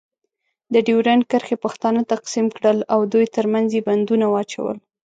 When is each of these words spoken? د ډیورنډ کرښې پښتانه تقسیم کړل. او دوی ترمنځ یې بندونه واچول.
د 0.73 0.75
ډیورنډ 0.87 1.23
کرښې 1.31 1.57
پښتانه 1.65 2.01
تقسیم 2.13 2.45
کړل. 2.57 2.77
او 2.93 2.99
دوی 3.13 3.25
ترمنځ 3.35 3.67
یې 3.75 3.81
بندونه 3.87 4.25
واچول. 4.29 4.77